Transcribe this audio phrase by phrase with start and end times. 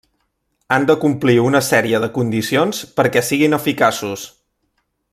[0.77, 4.29] Han de complir una sèrie de condicions perquè siguin eficaços.